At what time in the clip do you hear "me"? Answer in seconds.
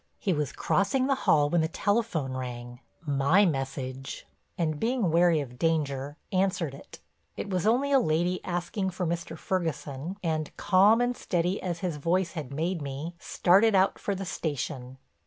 12.81-13.13